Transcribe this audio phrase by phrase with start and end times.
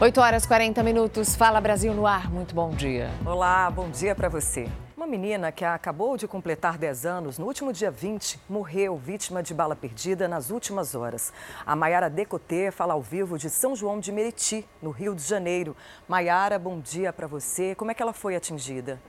[0.00, 1.34] 8 horas 40 minutos.
[1.34, 2.30] Fala Brasil no ar.
[2.30, 3.10] Muito bom dia.
[3.24, 4.68] Olá, bom dia para você.
[4.96, 9.54] Uma menina que acabou de completar 10 anos, no último dia 20, morreu vítima de
[9.54, 11.32] bala perdida nas últimas horas.
[11.64, 15.76] A Maiara Decotê fala ao vivo de São João de Meriti, no Rio de Janeiro.
[16.08, 17.74] Maiara, bom dia para você.
[17.74, 19.00] Como é que ela foi atingida?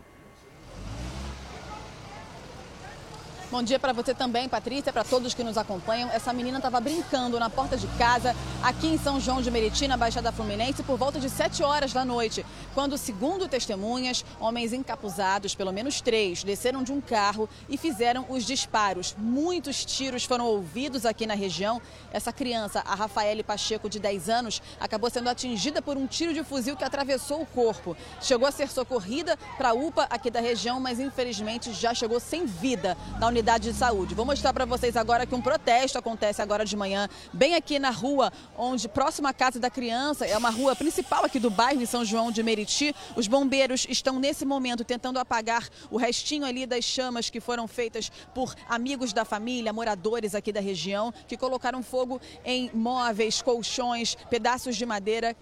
[3.52, 6.08] Bom dia para você também, Patrícia, para todos que nos acompanham.
[6.12, 9.98] Essa menina estava brincando na porta de casa, aqui em São João de Meriti, na
[9.98, 12.46] Baixada Fluminense, por volta de 7 horas da noite,
[12.76, 18.46] quando, segundo testemunhas, homens encapuzados, pelo menos três, desceram de um carro e fizeram os
[18.46, 19.16] disparos.
[19.18, 21.82] Muitos tiros foram ouvidos aqui na região.
[22.14, 26.44] Essa criança, a Rafaele Pacheco, de 10 anos, acabou sendo atingida por um tiro de
[26.44, 27.98] fuzil que atravessou o corpo.
[28.22, 32.46] Chegou a ser socorrida para a UPA aqui da região, mas infelizmente já chegou sem
[32.46, 34.14] vida na unidade de saúde.
[34.14, 37.90] Vou mostrar para vocês agora que um protesto acontece agora de manhã, bem aqui na
[37.90, 41.88] rua, onde próxima à casa da criança, é uma rua principal aqui do bairro de
[41.88, 42.94] São João de Meriti.
[43.16, 48.12] Os bombeiros estão nesse momento tentando apagar o restinho ali das chamas que foram feitas
[48.36, 54.76] por amigos da família, moradores aqui da região, que colocaram fogo em móveis, colchões, pedaços
[54.76, 55.34] de madeira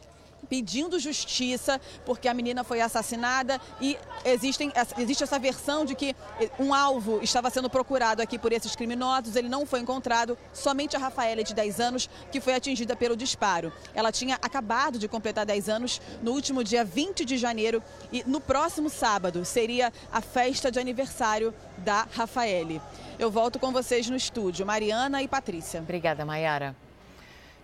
[0.49, 6.15] pedindo justiça porque a menina foi assassinada e existem, existe essa versão de que
[6.59, 10.99] um alvo estava sendo procurado aqui por esses criminosos, ele não foi encontrado, somente a
[10.99, 13.71] Rafaela de 10 anos que foi atingida pelo disparo.
[13.93, 18.39] Ela tinha acabado de completar 10 anos no último dia 20 de janeiro e no
[18.39, 22.81] próximo sábado seria a festa de aniversário da Rafaele.
[23.19, 25.79] Eu volto com vocês no estúdio, Mariana e Patrícia.
[25.79, 26.86] Obrigada, Mayara.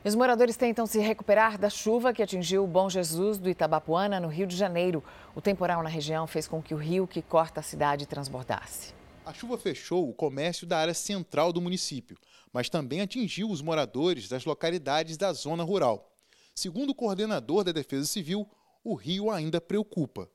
[0.06, 4.28] Os moradores tentam se recuperar da chuva que atingiu o Bom Jesus do Itabapuana, no
[4.28, 5.02] Rio de Janeiro.
[5.34, 8.94] O temporal na região fez com que o rio que corta a cidade transbordasse.
[9.26, 12.18] A chuva fechou o comércio da área central do município,
[12.52, 16.12] mas também atingiu os moradores das localidades da zona rural.
[16.54, 18.45] Segundo o coordenador da Defesa Civil,
[18.84, 20.30] o rio ainda preocupa.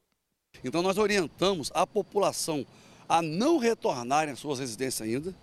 [0.65, 2.67] Então, nós orientamos a população
[3.07, 5.35] a não retornarem às suas residências ainda.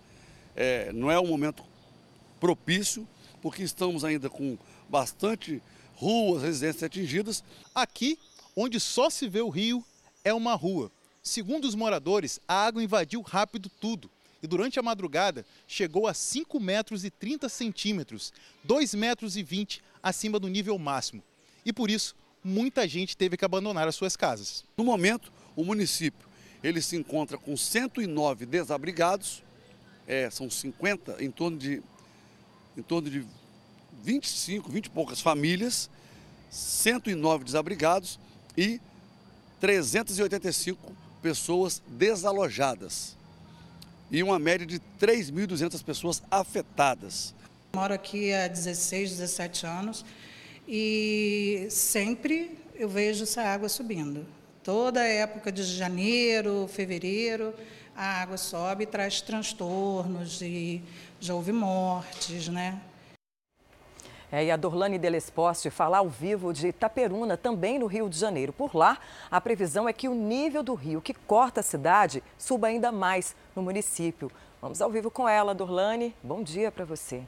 [0.56, 1.62] É, não é um momento
[2.40, 3.06] propício
[3.46, 4.58] porque estamos ainda com
[4.88, 5.62] bastante
[5.94, 7.44] ruas, residências atingidas.
[7.72, 8.18] Aqui,
[8.56, 9.84] onde só se vê o rio,
[10.24, 10.90] é uma rua.
[11.22, 14.10] Segundo os moradores, a água invadiu rápido tudo
[14.42, 18.32] e durante a madrugada chegou a 5 metros e 30 centímetros,
[18.64, 21.22] 2 metros e 20 acima do nível máximo.
[21.64, 24.64] E por isso, muita gente teve que abandonar as suas casas.
[24.76, 26.28] No momento, o município
[26.64, 29.44] ele se encontra com 109 desabrigados,
[30.04, 31.80] é, são 50, em torno de
[32.76, 33.24] em torno de
[34.02, 35.88] 25, 20 e poucas famílias,
[36.50, 38.18] 109 desabrigados
[38.56, 38.80] e
[39.60, 40.92] 385
[41.22, 43.16] pessoas desalojadas.
[44.10, 47.34] E uma média de 3.200 pessoas afetadas.
[47.74, 50.04] Moro aqui há 16, 17 anos
[50.68, 54.26] e sempre eu vejo essa água subindo.
[54.62, 57.54] Toda época de janeiro, fevereiro,
[57.96, 60.82] a água sobe e traz transtornos e
[61.20, 62.80] já houve mortes, né?
[64.30, 68.52] É, e a Dorlane Delesposte fala ao vivo de Itaperuna, também no Rio de Janeiro.
[68.52, 68.98] Por lá,
[69.30, 73.36] a previsão é que o nível do rio que corta a cidade suba ainda mais
[73.54, 74.30] no município.
[74.60, 76.14] Vamos ao vivo com ela, Dorlane.
[76.22, 77.22] Bom dia para você.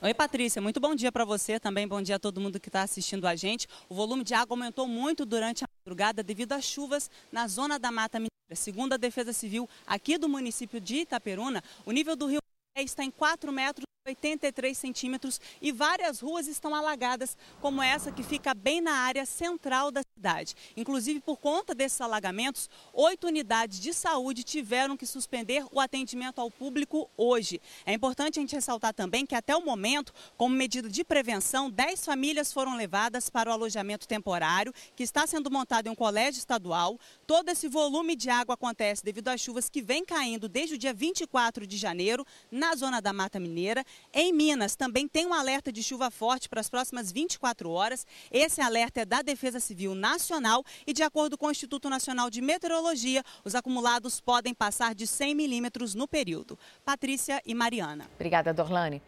[0.00, 2.82] Oi, Patrícia, muito bom dia para você, também bom dia a todo mundo que está
[2.82, 3.66] assistindo a gente.
[3.88, 7.90] O volume de água aumentou muito durante a madrugada devido às chuvas na zona da
[7.90, 8.33] Mata Mineira.
[8.52, 12.40] Segundo a Defesa Civil aqui do município de Itaperuna, o nível do rio
[12.76, 18.52] está em 4 metros 83 centímetros e várias ruas estão alagadas, como essa que fica
[18.52, 20.54] bem na área central da cidade.
[20.76, 26.50] Inclusive, por conta desses alagamentos, oito unidades de saúde tiveram que suspender o atendimento ao
[26.50, 27.62] público hoje.
[27.86, 32.04] É importante a gente ressaltar também que, até o momento, como medida de prevenção, 10
[32.04, 37.00] famílias foram levadas para o alojamento temporário, que está sendo montado em um colégio estadual.
[37.26, 40.92] Todo esse volume de água acontece devido às chuvas que vêm caindo desde o dia
[40.92, 43.82] 24 de janeiro na zona da Mata Mineira.
[44.12, 48.06] Em Minas, também tem um alerta de chuva forte para as próximas 24 horas.
[48.30, 52.40] Esse alerta é da Defesa Civil Nacional e, de acordo com o Instituto Nacional de
[52.40, 56.58] Meteorologia, os acumulados podem passar de 100 milímetros no período.
[56.84, 58.08] Patrícia e Mariana.
[58.14, 59.02] Obrigada, Dorlane.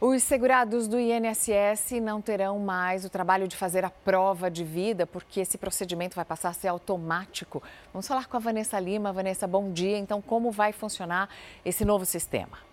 [0.00, 5.04] Os segurados do INSS não terão mais o trabalho de fazer a prova de vida,
[5.08, 7.60] porque esse procedimento vai passar a ser automático.
[7.92, 9.12] Vamos falar com a Vanessa Lima.
[9.12, 9.98] Vanessa, bom dia.
[9.98, 11.28] Então, como vai funcionar
[11.64, 12.67] esse novo sistema?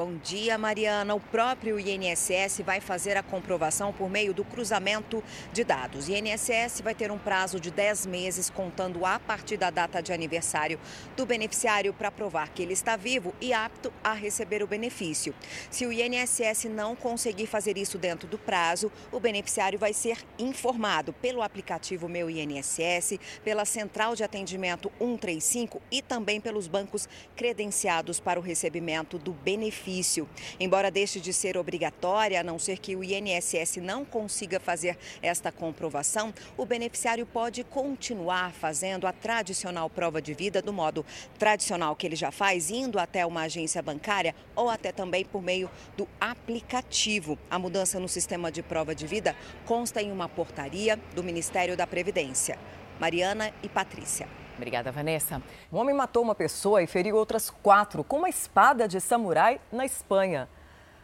[0.00, 1.14] Bom dia, Mariana.
[1.14, 6.08] O próprio INSS vai fazer a comprovação por meio do cruzamento de dados.
[6.08, 10.10] O INSS vai ter um prazo de 10 meses, contando a partir da data de
[10.10, 10.80] aniversário
[11.14, 15.34] do beneficiário, para provar que ele está vivo e apto a receber o benefício.
[15.70, 21.12] Se o INSS não conseguir fazer isso dentro do prazo, o beneficiário vai ser informado
[21.12, 27.06] pelo aplicativo Meu INSS, pela central de atendimento 135 e também pelos bancos
[27.36, 30.28] credenciados para o recebimento do benefício benefício.
[30.58, 35.50] Embora deixe de ser obrigatória, a não ser que o INSS não consiga fazer esta
[35.50, 41.04] comprovação, o beneficiário pode continuar fazendo a tradicional prova de vida do modo
[41.38, 45.68] tradicional que ele já faz, indo até uma agência bancária ou até também por meio
[45.96, 47.36] do aplicativo.
[47.50, 49.34] A mudança no sistema de prova de vida
[49.66, 52.58] consta em uma portaria do Ministério da Previdência.
[53.00, 54.39] Mariana e Patrícia.
[54.60, 55.40] Obrigada, Vanessa.
[55.72, 59.86] Um homem matou uma pessoa e feriu outras quatro com uma espada de samurai na
[59.86, 60.50] Espanha.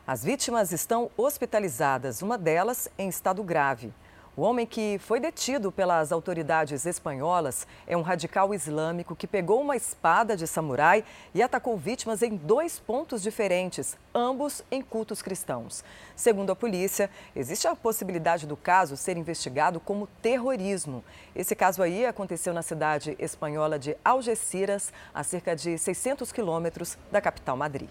[0.06, 3.94] As vítimas estão hospitalizadas, uma delas em estado grave.
[4.36, 9.74] O homem que foi detido pelas autoridades espanholas é um radical islâmico que pegou uma
[9.74, 11.02] espada de samurai
[11.34, 15.82] e atacou vítimas em dois pontos diferentes, ambos em cultos cristãos.
[16.14, 21.02] Segundo a polícia, existe a possibilidade do caso ser investigado como terrorismo.
[21.34, 27.22] Esse caso aí aconteceu na cidade espanhola de Algeciras, a cerca de 600 quilômetros da
[27.22, 27.88] capital Madrid.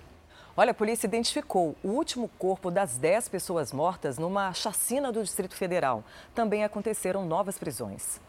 [0.58, 5.54] Olha, a polícia identificou o último corpo das 10 pessoas mortas numa chacina do Distrito
[5.54, 6.02] Federal.
[6.34, 8.22] Também aconteceram novas prisões.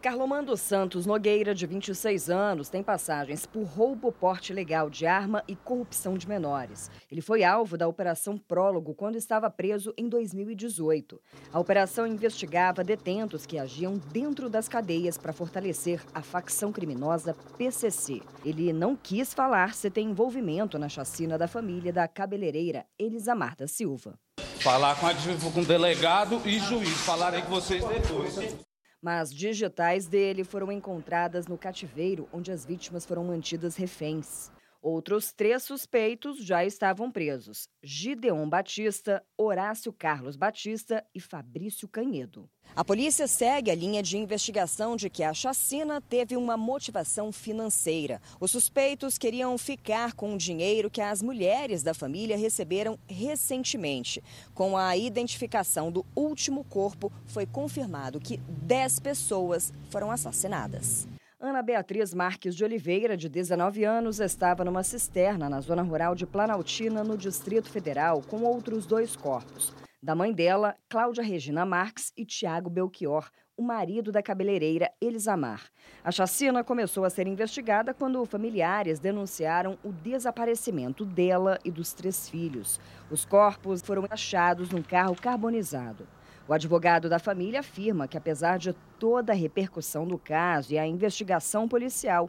[0.00, 5.54] Carlomando Santos Nogueira, de 26 anos, tem passagens por roubo, porte legal de arma e
[5.54, 6.90] corrupção de menores.
[7.12, 11.20] Ele foi alvo da Operação Prólogo quando estava preso em 2018.
[11.52, 18.22] A operação investigava detentos que agiam dentro das cadeias para fortalecer a facção criminosa PCC.
[18.42, 23.68] Ele não quis falar se tem envolvimento na chacina da família da cabeleireira Elisa Marta
[23.68, 24.18] Silva.
[24.60, 25.12] Falar com, a,
[25.52, 28.69] com o delegado e juiz, falarei com vocês depois
[29.02, 34.50] mas digitais dele foram encontradas no cativeiro onde as vítimas foram mantidas reféns.
[34.82, 42.48] Outros três suspeitos já estavam presos: Gideon Batista, Horácio Carlos Batista e Fabrício Canhedo.
[42.74, 48.22] A polícia segue a linha de investigação de que a chacina teve uma motivação financeira.
[48.40, 54.22] Os suspeitos queriam ficar com o dinheiro que as mulheres da família receberam recentemente.
[54.54, 61.06] Com a identificação do último corpo, foi confirmado que 10 pessoas foram assassinadas.
[61.42, 66.26] Ana Beatriz Marques de Oliveira, de 19 anos, estava numa cisterna na zona rural de
[66.26, 69.72] Planaltina, no Distrito Federal, com outros dois corpos.
[70.02, 75.70] Da mãe dela, Cláudia Regina Marques e Tiago Belchior, o marido da cabeleireira Elisamar.
[76.04, 82.28] A chacina começou a ser investigada quando familiares denunciaram o desaparecimento dela e dos três
[82.28, 82.78] filhos.
[83.10, 86.06] Os corpos foram achados num carro carbonizado.
[86.50, 90.84] O advogado da família afirma que, apesar de toda a repercussão do caso e a
[90.84, 92.28] investigação policial,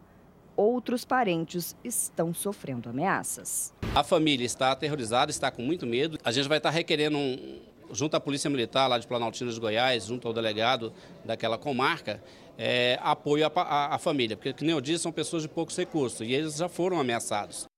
[0.55, 3.73] outros parentes estão sofrendo ameaças.
[3.95, 6.19] A família está aterrorizada, está com muito medo.
[6.23, 10.05] A gente vai estar requerendo, um, junto à Polícia Militar lá de Planaltina de Goiás,
[10.05, 10.93] junto ao delegado
[11.25, 12.23] daquela comarca,
[12.59, 16.31] é, apoio à, à família, porque, como eu disse, são pessoas de poucos recursos e
[16.31, 17.70] eles já foram ameaçados.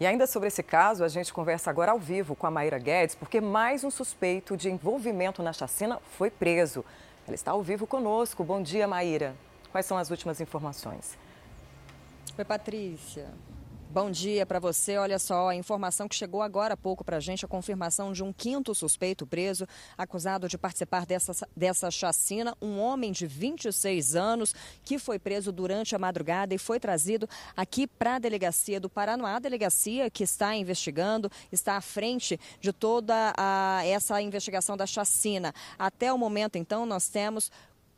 [0.00, 3.14] E ainda sobre esse caso, a gente conversa agora ao vivo com a Maíra Guedes,
[3.14, 6.82] porque mais um suspeito de envolvimento na chacina foi preso.
[7.26, 8.42] Ela está ao vivo conosco.
[8.42, 9.36] Bom dia, Maíra.
[9.70, 11.18] Quais são as últimas informações?
[12.38, 13.28] Oi, Patrícia.
[13.92, 14.98] Bom dia para você.
[14.98, 18.22] Olha só, a informação que chegou agora há pouco para a gente, a confirmação de
[18.22, 19.66] um quinto suspeito preso,
[19.98, 25.96] acusado de participar dessa, dessa chacina, um homem de 26 anos que foi preso durante
[25.96, 30.54] a madrugada e foi trazido aqui para a delegacia do Paranoá, a delegacia que está
[30.54, 35.52] investigando, está à frente de toda a, essa investigação da chacina.
[35.76, 37.50] Até o momento, então, nós temos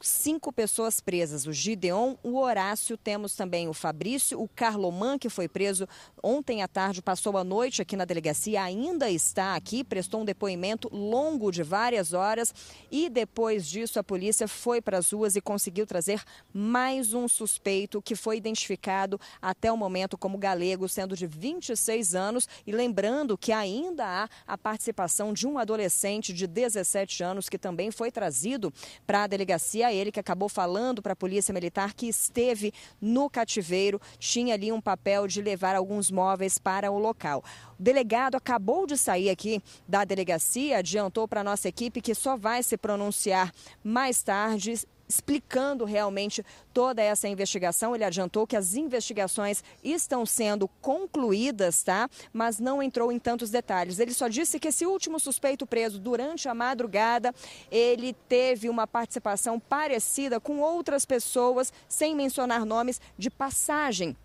[0.02, 5.48] cinco pessoas presas: o Gideon, o Horácio, temos também o Fabrício, o Carloman, que foi
[5.48, 5.88] preso
[6.22, 10.88] ontem à tarde, passou a noite aqui na delegacia, ainda está aqui, prestou um depoimento
[10.92, 12.54] longo de várias horas
[12.90, 18.02] e depois disso a polícia foi para as ruas e conseguiu trazer mais um suspeito
[18.02, 23.52] que foi identificado até o momento como galego, sendo de 26 anos e lembrando que
[23.52, 28.72] ainda há a participação de um adolescente de 17 anos que também foi trazido
[29.06, 34.00] para a delegacia ele que acabou falando para a Polícia Militar que esteve no cativeiro,
[34.18, 37.44] tinha ali um papel de levar alguns móveis para o local.
[37.78, 42.36] O delegado acabou de sair aqui da delegacia, adiantou para a nossa equipe que só
[42.36, 44.74] vai se pronunciar mais tarde
[45.12, 47.94] explicando realmente toda essa investigação.
[47.94, 52.08] Ele adiantou que as investigações estão sendo concluídas, tá?
[52.32, 53.98] Mas não entrou em tantos detalhes.
[53.98, 57.34] Ele só disse que esse último suspeito preso durante a madrugada,
[57.70, 64.16] ele teve uma participação parecida com outras pessoas, sem mencionar nomes, de passagem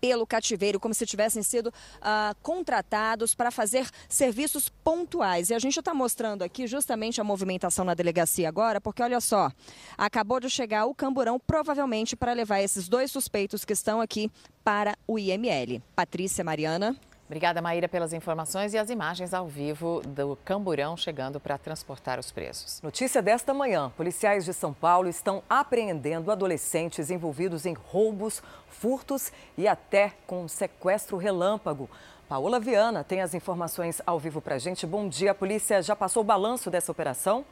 [0.00, 5.50] pelo cativeiro, como se tivessem sido uh, contratados para fazer serviços pontuais.
[5.50, 9.50] E a gente está mostrando aqui justamente a movimentação na delegacia agora, porque olha só,
[9.98, 14.30] acabou de chegar o camburão, provavelmente para levar esses dois suspeitos que estão aqui
[14.64, 15.82] para o IML.
[15.94, 16.96] Patrícia Mariana.
[17.30, 22.32] Obrigada, Maíra, pelas informações e as imagens ao vivo do camburão chegando para transportar os
[22.32, 22.82] presos.
[22.82, 29.68] Notícia desta manhã: policiais de São Paulo estão apreendendo adolescentes envolvidos em roubos, furtos e
[29.68, 31.88] até com sequestro relâmpago.
[32.28, 34.84] Paola Viana tem as informações ao vivo para a gente.
[34.84, 37.44] Bom dia, a polícia já passou o balanço dessa operação?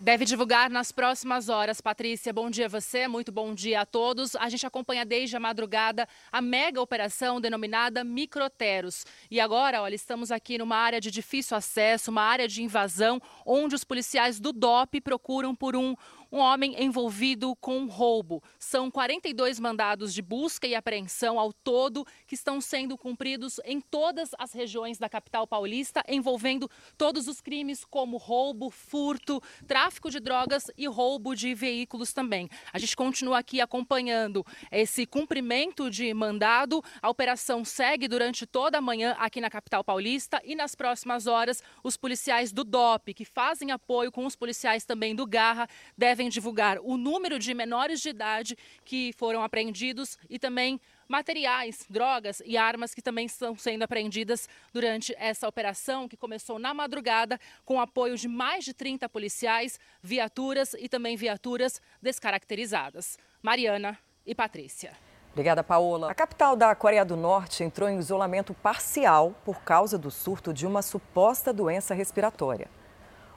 [0.00, 1.80] Deve divulgar nas próximas horas.
[1.80, 4.36] Patrícia, bom dia a você, muito bom dia a todos.
[4.36, 9.04] A gente acompanha desde a madrugada a mega operação denominada Microteros.
[9.28, 13.74] E agora, olha, estamos aqui numa área de difícil acesso, uma área de invasão, onde
[13.74, 15.96] os policiais do DOP procuram por um
[16.30, 18.42] um homem envolvido com roubo.
[18.58, 24.30] São 42 mandados de busca e apreensão ao todo que estão sendo cumpridos em todas
[24.38, 30.70] as regiões da capital paulista, envolvendo todos os crimes como roubo, furto, tráfico de drogas
[30.76, 32.48] e roubo de veículos também.
[32.72, 36.82] A gente continua aqui acompanhando esse cumprimento de mandado.
[37.00, 41.62] A operação segue durante toda a manhã aqui na capital paulista e nas próximas horas
[41.82, 46.28] os policiais do DOP, que fazem apoio com os policiais também do Garra, devem devem
[46.28, 52.56] divulgar o número de menores de idade que foram apreendidos e também materiais, drogas e
[52.56, 58.16] armas que também estão sendo apreendidas durante essa operação que começou na madrugada com apoio
[58.16, 63.16] de mais de 30 policiais, viaturas e também viaturas descaracterizadas.
[63.40, 63.96] Mariana
[64.26, 64.90] e Patrícia.
[65.30, 66.10] Obrigada, Paola.
[66.10, 70.66] A capital da Coreia do Norte entrou em isolamento parcial por causa do surto de
[70.66, 72.68] uma suposta doença respiratória.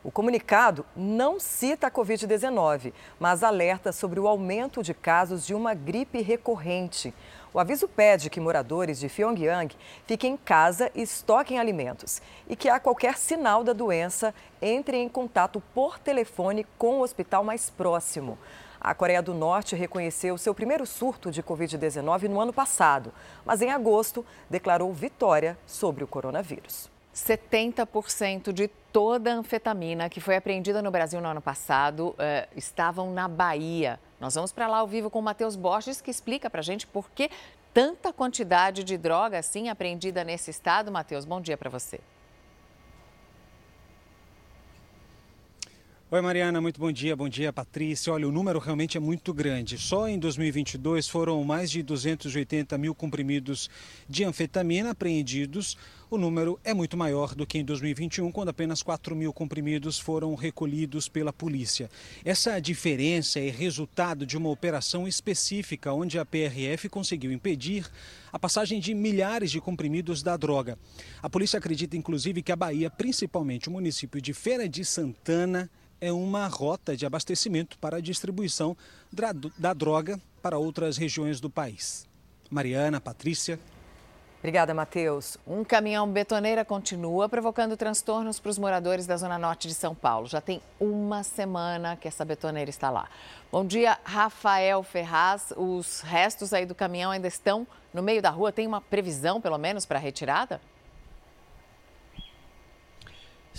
[0.03, 5.75] O comunicado não cita a Covid-19, mas alerta sobre o aumento de casos de uma
[5.75, 7.13] gripe recorrente.
[7.53, 9.75] O aviso pede que moradores de Pyongyang
[10.07, 15.09] fiquem em casa e estoquem alimentos e que há qualquer sinal da doença entrem em
[15.09, 18.39] contato por telefone com o hospital mais próximo.
[18.79, 23.13] A Coreia do Norte reconheceu seu primeiro surto de Covid-19 no ano passado,
[23.45, 26.89] mas em agosto declarou vitória sobre o coronavírus.
[27.13, 33.11] 70% de toda a anfetamina que foi apreendida no Brasil no ano passado eh, estavam
[33.13, 33.99] na Bahia.
[34.19, 36.85] Nós vamos para lá ao vivo com o Matheus Borges, que explica para a gente
[36.85, 37.29] por que
[37.73, 40.91] tanta quantidade de droga assim apreendida nesse estado.
[40.91, 41.99] Matheus, bom dia para você.
[46.13, 47.15] Oi, Mariana, muito bom dia.
[47.15, 48.11] Bom dia, Patrícia.
[48.11, 49.77] Olha, o número realmente é muito grande.
[49.77, 53.69] Só em 2022 foram mais de 280 mil comprimidos
[54.09, 55.77] de anfetamina apreendidos.
[56.09, 60.35] O número é muito maior do que em 2021, quando apenas 4 mil comprimidos foram
[60.35, 61.89] recolhidos pela polícia.
[62.25, 67.89] Essa diferença é resultado de uma operação específica, onde a PRF conseguiu impedir
[68.33, 70.77] a passagem de milhares de comprimidos da droga.
[71.23, 75.71] A polícia acredita, inclusive, que a Bahia, principalmente o município de Feira de Santana,
[76.01, 78.75] é uma rota de abastecimento para a distribuição
[79.57, 82.07] da droga para outras regiões do país.
[82.49, 83.59] Mariana, Patrícia.
[84.39, 85.37] Obrigada, Matheus.
[85.45, 90.25] Um caminhão betoneira continua provocando transtornos para os moradores da Zona Norte de São Paulo.
[90.25, 93.07] Já tem uma semana que essa betoneira está lá.
[93.51, 95.53] Bom dia, Rafael Ferraz.
[95.55, 98.51] Os restos aí do caminhão ainda estão no meio da rua.
[98.51, 100.59] Tem uma previsão, pelo menos, para a retirada?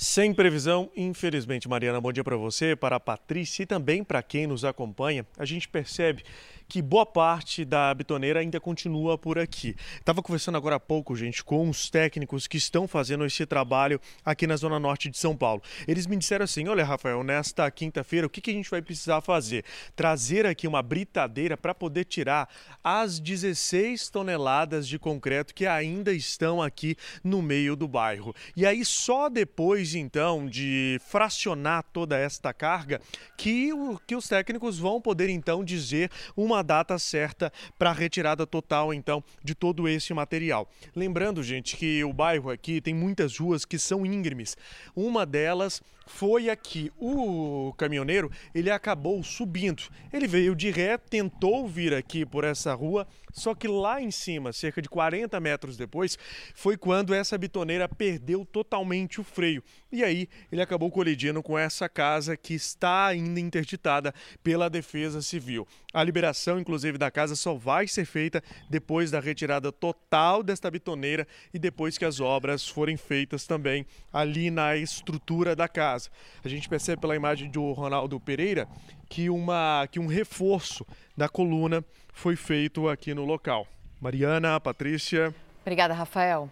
[0.02, 4.49] Sem previsão, infelizmente, Mariana, bom dia para você, para a Patrícia e também para quem
[4.49, 5.25] nos acompanha.
[5.38, 6.25] A gente percebe
[6.73, 9.76] que boa parte da bitoneira ainda continua por aqui.
[9.99, 14.47] Estava conversando agora há pouco, gente, com os técnicos que estão fazendo esse trabalho aqui
[14.47, 15.61] na Zona Norte de São Paulo.
[15.87, 19.21] Eles me disseram assim: olha, Rafael, nesta quinta-feira, o que, que a gente vai precisar
[19.21, 19.67] fazer?
[19.95, 22.49] Trazer aqui uma britadeira para poder tirar
[22.83, 28.35] as 16 toneladas de concreto que ainda estão aqui no meio do bairro.
[28.57, 32.99] E aí, só depois, então, de fracionar toda esta carga,
[33.37, 38.47] que, o, que os técnicos vão poder, então, dizer uma data certa para a retirada
[38.47, 40.71] total, então, de todo esse material.
[40.95, 44.57] Lembrando, gente, que o bairro aqui tem muitas ruas que são íngremes.
[44.95, 46.92] Uma delas foi aqui.
[46.99, 49.83] O caminhoneiro, ele acabou subindo.
[50.12, 54.52] Ele veio de ré, tentou vir aqui por essa rua, só que lá em cima,
[54.52, 56.19] cerca de 40 metros depois,
[56.54, 59.64] foi quando essa bitoneira perdeu totalmente o freio.
[59.90, 65.66] E aí ele acabou colidindo com essa casa que está ainda interditada pela Defesa Civil.
[65.92, 71.26] A liberação, inclusive, da casa só vai ser feita depois da retirada total desta bitoneira
[71.52, 76.01] e depois que as obras forem feitas também ali na estrutura da casa.
[76.44, 78.68] A gente percebe pela imagem do Ronaldo Pereira
[79.09, 83.66] que, uma, que um reforço da coluna foi feito aqui no local.
[84.00, 85.35] Mariana, Patrícia.
[85.62, 86.50] Obrigada, Rafael.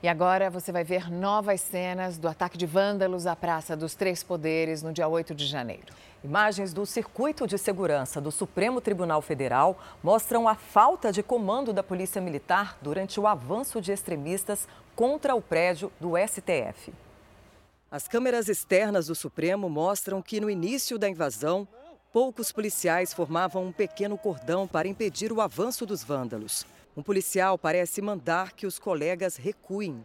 [0.00, 4.22] E agora você vai ver novas cenas do ataque de vândalos à Praça dos Três
[4.22, 5.92] Poderes no dia 8 de janeiro.
[6.22, 11.82] Imagens do circuito de segurança do Supremo Tribunal Federal mostram a falta de comando da
[11.82, 16.92] Polícia Militar durante o avanço de extremistas contra o prédio do STF.
[17.90, 21.66] As câmeras externas do Supremo mostram que no início da invasão,
[22.12, 26.66] poucos policiais formavam um pequeno cordão para impedir o avanço dos vândalos.
[26.94, 30.04] Um policial parece mandar que os colegas recuem.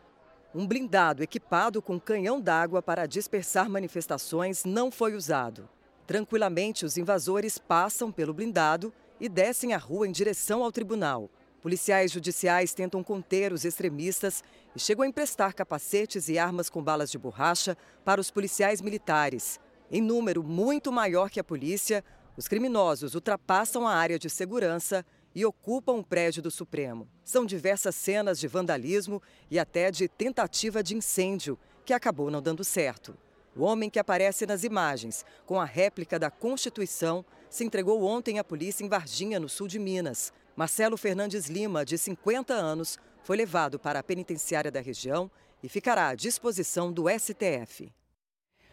[0.55, 5.67] Um blindado equipado com canhão d'água para dispersar manifestações não foi usado.
[6.07, 11.29] Tranquilamente, os invasores passam pelo blindado e descem a rua em direção ao tribunal.
[11.63, 14.43] Policiais judiciais tentam conter os extremistas
[14.75, 19.61] e chegam a emprestar capacetes e armas com balas de borracha para os policiais militares.
[19.89, 22.03] Em número muito maior que a polícia,
[22.35, 27.07] os criminosos ultrapassam a área de segurança e ocupam o prédio do Supremo.
[27.23, 32.65] São diversas cenas de vandalismo e até de tentativa de incêndio, que acabou não dando
[32.65, 33.17] certo.
[33.55, 38.43] O homem que aparece nas imagens, com a réplica da Constituição, se entregou ontem à
[38.43, 40.33] polícia em Varginha, no sul de Minas.
[40.55, 45.29] Marcelo Fernandes Lima, de 50 anos, foi levado para a penitenciária da região
[45.63, 47.91] e ficará à disposição do STF.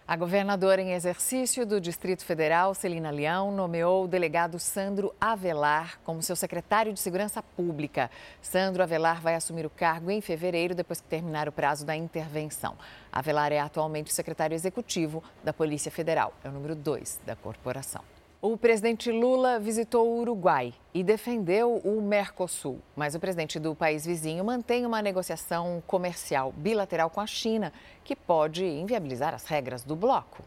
[0.07, 6.21] A governadora em exercício do Distrito Federal, Celina Leão, nomeou o delegado Sandro Avelar como
[6.21, 8.11] seu secretário de Segurança Pública.
[8.43, 12.77] Sandro Avelar vai assumir o cargo em fevereiro, depois que terminar o prazo da intervenção.
[13.13, 18.20] Avelar é atualmente secretário executivo da Polícia Federal, é o número 2 da corporação.
[18.43, 24.07] O presidente Lula visitou o Uruguai e defendeu o Mercosul, mas o presidente do país
[24.07, 27.71] vizinho mantém uma negociação comercial bilateral com a China,
[28.03, 30.43] que pode inviabilizar as regras do bloco.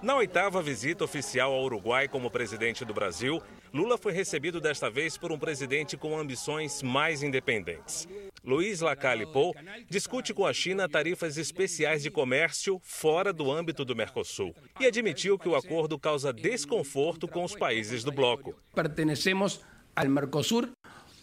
[0.00, 3.42] Na oitava visita oficial ao Uruguai como presidente do Brasil,
[3.74, 8.06] Lula foi recebido desta vez por um presidente com ambições mais independentes.
[8.44, 9.52] Luiz Lacalle Pou
[9.90, 15.36] discute com a China tarifas especiais de comércio fora do âmbito do Mercosul e admitiu
[15.36, 18.54] que o acordo causa desconforto com os países do bloco.
[18.72, 19.60] Pertenecemos
[19.96, 20.68] ao Mercosul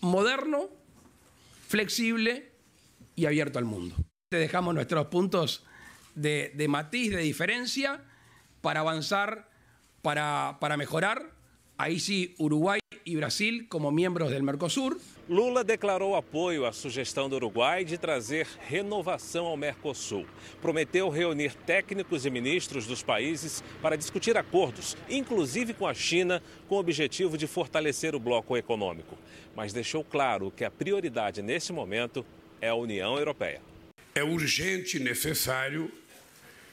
[0.02, 0.70] moderno,
[1.70, 2.44] flexível
[3.16, 3.96] e aberto ao mundo.
[4.30, 5.64] Dejamos nossos pontos
[6.14, 8.02] de, de matiz, de diferença
[8.62, 9.48] para avanzar,
[10.04, 11.41] para, para.
[11.82, 15.00] Ahí sí, Uruguay y Brasil como miembros del Mercosur.
[15.28, 20.28] Lula declarou apoio à sugestão do Uruguai de trazer renovação ao Mercosul.
[20.62, 26.40] Prometeu reunir técnicos e ministros dos países para discutir acordos, inclusive com a China,
[26.70, 29.18] com o objetivo de fortalecer o bloco econômico.
[29.56, 32.24] Mas deixou claro que a prioridade nesse momento
[32.62, 33.60] é a União Europeia.
[34.14, 35.92] É urgente e necessário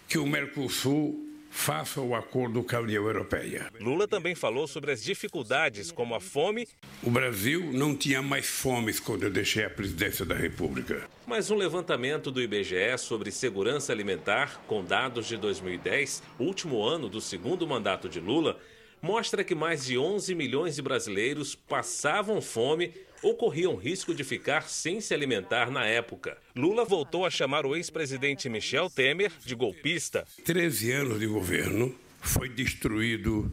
[0.07, 3.71] que o Mercosul faça o acordo com a União Europeia.
[3.81, 6.69] Lula também falou sobre as dificuldades como a fome.
[7.03, 11.09] O Brasil não tinha mais fome quando eu deixei a presidência da República.
[11.27, 17.21] Mas um levantamento do IBGE sobre segurança alimentar, com dados de 2010, último ano do
[17.21, 18.59] segundo mandato de Lula,
[19.01, 24.69] mostra que mais de 11 milhões de brasileiros passavam fome ou corriam risco de ficar
[24.69, 26.39] sem se alimentar na época.
[26.55, 30.27] Lula voltou a chamar o ex-presidente Michel Temer de golpista.
[30.45, 33.53] 13 anos de governo foi destruído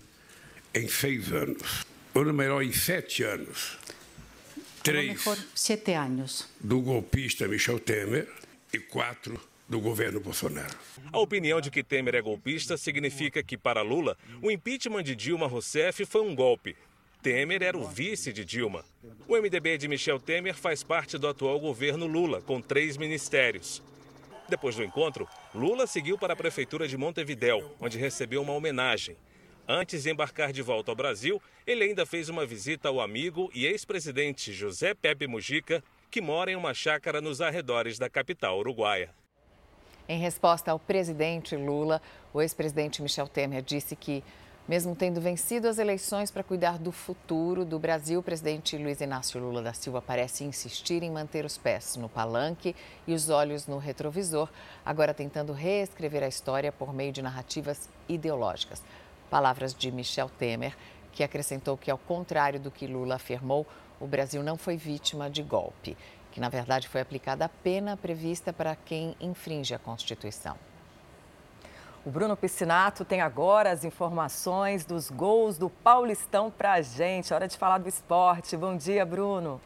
[0.74, 1.86] em seis anos.
[2.14, 3.78] Ou melhor, em sete anos.
[4.84, 5.24] Três
[5.56, 6.48] sete anos.
[6.60, 8.28] do golpista Michel Temer
[8.72, 10.78] e quatro do governo Bolsonaro.
[11.12, 15.48] A opinião de que Temer é golpista significa que, para Lula, o impeachment de Dilma
[15.48, 16.76] Rousseff foi um golpe.
[17.26, 18.86] Temer era o vice de Dilma.
[19.28, 23.82] O MDB de Michel Temer faz parte do atual governo Lula, com três ministérios.
[24.48, 29.18] Depois do encontro, Lula seguiu para a prefeitura de Montevidéu, onde recebeu uma homenagem.
[29.68, 33.66] Antes de embarcar de volta ao Brasil, ele ainda fez uma visita ao amigo e
[33.66, 39.10] ex-presidente José Pepe Mujica, que mora em uma chácara nos arredores da capital uruguaia.
[40.08, 42.00] Em resposta ao presidente Lula,
[42.32, 44.24] o ex-presidente Michel Temer disse que
[44.68, 49.40] Mesmo tendo vencido as eleições para cuidar do futuro do Brasil, o presidente Luiz Inácio
[49.40, 52.76] Lula da Silva parece insistir em manter os pés no palanque
[53.06, 54.50] e os olhos no retrovisor,
[54.84, 58.82] agora tentando reescrever a história por meio de narrativas ideológicas.
[59.30, 60.76] Palavras de Michel Temer,
[61.12, 63.68] que acrescentou que, ao contrário do que Lula afirmou,
[64.00, 65.96] o Brasil não foi vítima de golpe,
[66.32, 70.58] que na verdade foi aplicada a pena prevista para quem infringe a Constituição.
[72.06, 77.34] O Bruno Piscinato tem agora as informações dos gols do Paulistão para a gente.
[77.34, 78.56] Hora de falar do esporte.
[78.56, 79.60] Bom dia, Bruno.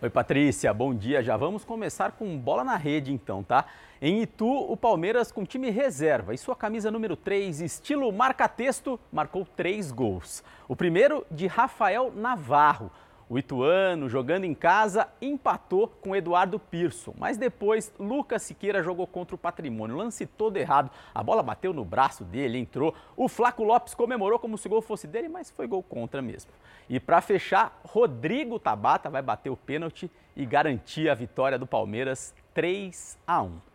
[0.00, 0.72] Oi, Patrícia.
[0.72, 1.22] Bom dia.
[1.22, 3.66] Já vamos começar com bola na rede, então, tá?
[4.00, 9.46] Em Itu, o Palmeiras com time reserva e sua camisa número 3, estilo marca-texto, marcou
[9.54, 10.42] três gols.
[10.66, 12.90] O primeiro de Rafael Navarro.
[13.28, 19.34] O Ituano, jogando em casa, empatou com Eduardo Pearson, mas depois Lucas Siqueira jogou contra
[19.34, 19.96] o Patrimônio.
[19.96, 22.94] Lance todo errado, a bola bateu no braço dele, entrou.
[23.16, 26.50] O Flaco Lopes comemorou como se o gol fosse dele, mas foi gol contra mesmo.
[26.88, 32.34] E para fechar, Rodrigo Tabata vai bater o pênalti e garantir a vitória do Palmeiras
[32.52, 33.72] 3 a 1.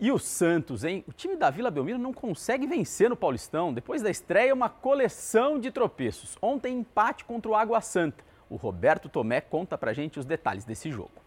[0.00, 1.04] E o Santos, hein?
[1.06, 3.72] O time da Vila Belmiro não consegue vencer no Paulistão.
[3.72, 6.36] Depois da estreia, uma coleção de tropeços.
[6.42, 8.24] Ontem, empate contra o Água Santa.
[8.52, 11.22] O Roberto Tomé conta pra gente os detalhes desse jogo.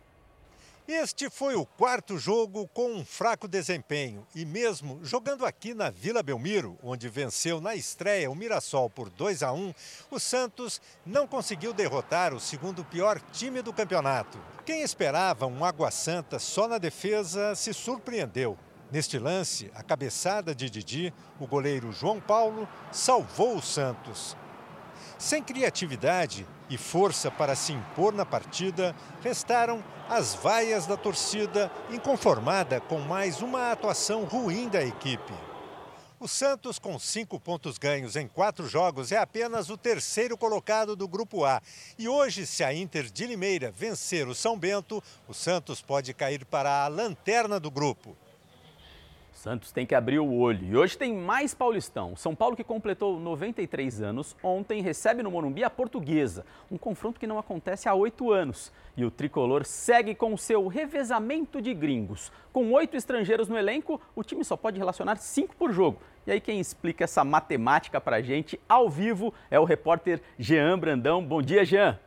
[0.87, 6.21] Este foi o quarto jogo com um fraco desempenho e mesmo jogando aqui na Vila
[6.21, 9.73] Belmiro, onde venceu na estreia o Mirassol por 2 a 1,
[10.11, 14.37] o Santos não conseguiu derrotar o segundo pior time do campeonato.
[14.63, 18.55] Quem esperava um Água Santa só na defesa se surpreendeu.
[18.91, 24.37] Neste lance, a cabeçada de Didi, o goleiro João Paulo salvou o Santos.
[25.17, 32.81] Sem criatividade e força para se impor na partida, restaram as vaias da torcida, inconformada
[32.81, 35.33] com mais uma atuação ruim da equipe.
[36.19, 41.07] O Santos, com cinco pontos ganhos em quatro jogos, é apenas o terceiro colocado do
[41.07, 41.61] Grupo A.
[41.97, 46.45] E hoje, se a Inter de Limeira vencer o São Bento, o Santos pode cair
[46.45, 48.15] para a lanterna do grupo.
[49.45, 50.65] Santos tem que abrir o olho.
[50.65, 52.15] E hoje tem mais Paulistão.
[52.15, 56.43] São Paulo, que completou 93 anos, ontem recebe no Morumbi a Portuguesa.
[56.71, 58.73] Um confronto que não acontece há oito anos.
[58.97, 62.31] E o tricolor segue com seu revezamento de gringos.
[62.51, 65.99] Com oito estrangeiros no elenco, o time só pode relacionar cinco por jogo.
[66.25, 71.23] E aí, quem explica essa matemática pra gente ao vivo é o repórter Jean Brandão.
[71.23, 71.99] Bom dia, Jean.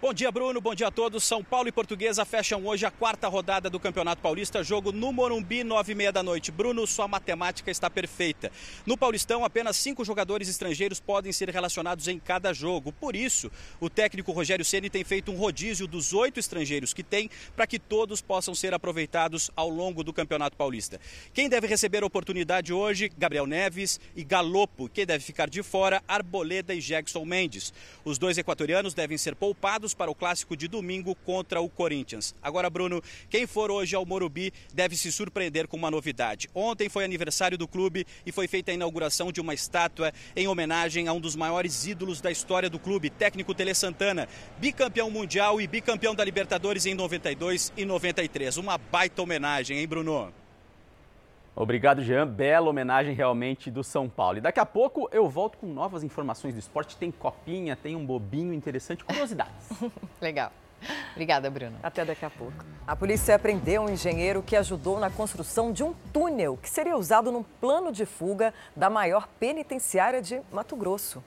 [0.00, 0.62] Bom dia, Bruno.
[0.62, 1.22] Bom dia a todos.
[1.22, 4.64] São Paulo e Portuguesa fecham hoje a quarta rodada do Campeonato Paulista.
[4.64, 6.50] Jogo no Morumbi, nove e meia da noite.
[6.50, 8.50] Bruno, sua matemática está perfeita.
[8.86, 12.92] No Paulistão, apenas cinco jogadores estrangeiros podem ser relacionados em cada jogo.
[12.92, 17.28] Por isso, o técnico Rogério Ceni tem feito um rodízio dos oito estrangeiros que tem
[17.54, 20.98] para que todos possam ser aproveitados ao longo do Campeonato Paulista.
[21.34, 23.12] Quem deve receber a oportunidade hoje?
[23.18, 24.88] Gabriel Neves e Galopo.
[24.88, 26.02] Quem deve ficar de fora?
[26.08, 27.70] Arboleda e Jackson Mendes.
[28.02, 32.34] Os dois equatorianos devem ser poupados para o clássico de domingo contra o Corinthians.
[32.42, 36.48] Agora, Bruno, quem for hoje ao Morumbi deve se surpreender com uma novidade.
[36.54, 41.08] Ontem foi aniversário do clube e foi feita a inauguração de uma estátua em homenagem
[41.08, 45.66] a um dos maiores ídolos da história do clube, técnico Tele Santana, bicampeão mundial e
[45.66, 48.56] bicampeão da Libertadores em 92 e 93.
[48.56, 50.32] Uma baita homenagem, hein, Bruno?
[51.54, 52.26] Obrigado, Jean.
[52.26, 54.38] Bela homenagem realmente do São Paulo.
[54.38, 56.96] E daqui a pouco eu volto com novas informações do esporte.
[56.96, 59.68] Tem copinha, tem um bobinho interessante, curiosidades.
[60.20, 60.52] Legal.
[61.12, 61.76] Obrigada, Bruno.
[61.82, 62.64] Até daqui a pouco.
[62.86, 67.30] A polícia prendeu um engenheiro que ajudou na construção de um túnel que seria usado
[67.30, 71.22] no plano de fuga da maior penitenciária de Mato Grosso.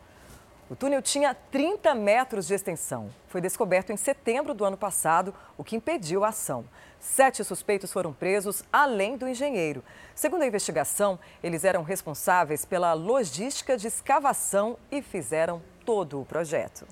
[0.74, 3.12] O túnel tinha 30 metros de extensão.
[3.28, 6.66] Foi descoberto em setembro do ano passado, o que impediu a ação.
[7.00, 9.84] Sete suspeitos foram presos, além do engenheiro.
[10.16, 16.88] Segundo a investigação, eles eram responsáveis pela logística de escavação e fizeram todo o projeto.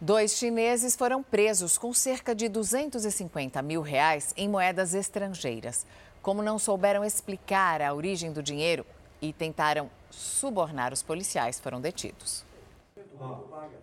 [0.00, 5.84] Dois chineses foram presos com cerca de 250 mil reais em moedas estrangeiras.
[6.22, 8.86] Como não souberam explicar a origem do dinheiro
[9.20, 12.55] e tentaram subornar os policiais, foram detidos.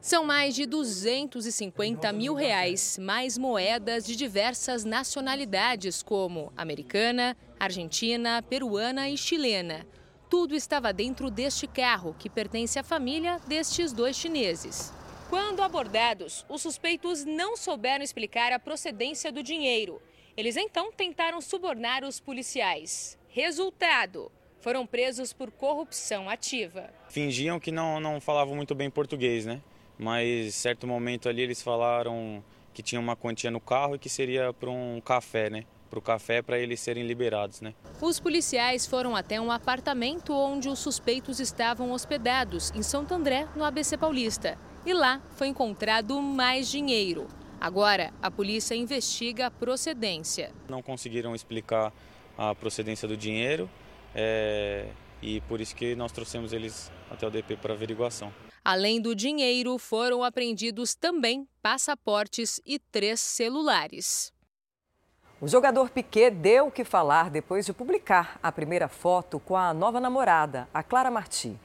[0.01, 9.09] São mais de 250 mil reais, mais moedas de diversas nacionalidades, como americana, argentina, peruana
[9.09, 9.85] e chilena.
[10.29, 14.91] Tudo estava dentro deste carro, que pertence à família destes dois chineses.
[15.29, 20.01] Quando abordados, os suspeitos não souberam explicar a procedência do dinheiro.
[20.35, 23.17] Eles então tentaram subornar os policiais.
[23.29, 24.31] Resultado:
[24.63, 26.89] foram presos por corrupção ativa.
[27.09, 29.61] Fingiam que não, não falavam muito bem português, né?
[29.99, 32.41] Mas certo momento ali eles falaram
[32.73, 35.65] que tinha uma quantia no carro e que seria para um café, né?
[35.89, 37.75] para o café para eles serem liberados, né?
[38.01, 43.63] Os policiais foram até um apartamento onde os suspeitos estavam hospedados, em Santo André, no
[43.63, 44.57] ABC Paulista.
[44.87, 47.27] E lá foi encontrado mais dinheiro.
[47.61, 50.51] Agora, a polícia investiga a procedência.
[50.67, 51.93] Não conseguiram explicar
[52.35, 53.69] a procedência do dinheiro
[54.15, 54.87] é,
[55.21, 58.33] e por isso que nós trouxemos eles até o DP para averiguação.
[58.63, 64.31] Além do dinheiro, foram apreendidos também passaportes e três celulares.
[65.41, 69.73] O jogador Piquet deu o que falar depois de publicar a primeira foto com a
[69.73, 71.59] nova namorada, a Clara Marti.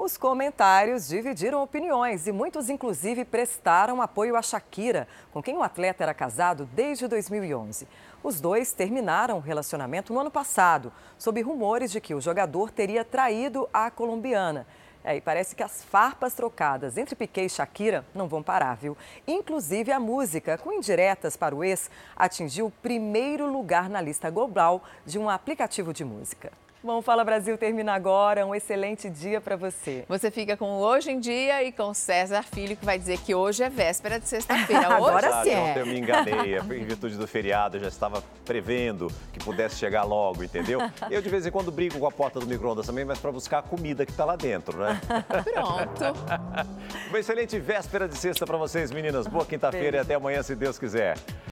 [0.00, 6.04] Os comentários dividiram opiniões e muitos, inclusive, prestaram apoio a Shakira, com quem o atleta
[6.04, 7.88] era casado desde 2011.
[8.22, 13.04] Os dois terminaram o relacionamento no ano passado, sob rumores de que o jogador teria
[13.04, 14.68] traído a colombiana.
[15.02, 18.96] É, e parece que as farpas trocadas entre Piquet e Shakira não vão parar, viu?
[19.26, 24.80] Inclusive a música, com indiretas para o ex, atingiu o primeiro lugar na lista global
[25.04, 26.52] de um aplicativo de música.
[26.80, 28.46] Bom, Fala Brasil termina agora.
[28.46, 30.04] Um excelente dia para você.
[30.08, 33.64] Você fica com Hoje em Dia e com César Filho, que vai dizer que hoje
[33.64, 34.86] é véspera de sexta-feira.
[34.94, 35.74] agora sim é.
[35.76, 36.56] eu me enganei.
[36.56, 40.80] Em virtude do feriado, eu já estava prevendo que pudesse chegar logo, entendeu?
[41.10, 43.58] Eu, de vez em quando, brigo com a porta do micro-ondas também, mas para buscar
[43.58, 45.00] a comida que está lá dentro, né?
[45.52, 46.18] Pronto.
[47.10, 49.26] Uma excelente véspera de sexta para vocês, meninas.
[49.26, 51.16] Boa quinta-feira e até amanhã, se Deus quiser.